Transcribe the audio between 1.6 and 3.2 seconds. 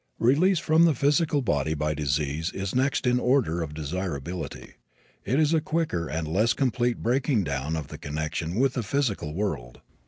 by disease is next in